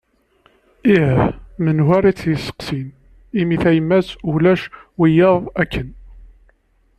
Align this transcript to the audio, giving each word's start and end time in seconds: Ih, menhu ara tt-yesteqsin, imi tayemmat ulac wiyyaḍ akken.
Ih, 0.97 1.17
menhu 1.63 1.89
ara 1.97 2.11
tt-yesteqsin, 2.13 2.87
imi 3.39 3.55
tayemmat 3.61 4.07
ulac 4.33 4.61
wiyyaḍ 4.99 5.41
akken. 5.61 5.89